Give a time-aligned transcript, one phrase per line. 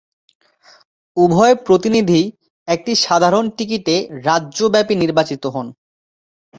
[1.17, 2.25] উভয় প্রতিনিধিই
[2.67, 3.95] একটি সাধারণ টিকিটে
[4.25, 5.67] রাজ্যব্যাপী নির্বাচিত হন।